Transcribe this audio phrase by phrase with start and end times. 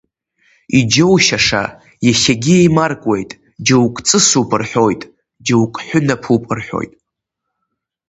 [0.77, 1.63] Иџьоушьаша,
[2.07, 3.31] иахьагьы еимаркуеит,
[3.65, 5.01] џьоукы ҵысуп рҳәоит,
[5.45, 6.93] џьоукы ҳәынаԥуп рҳәоит.